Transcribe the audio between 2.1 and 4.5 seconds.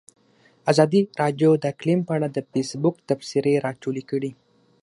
اړه د فیسبوک تبصرې راټولې کړي.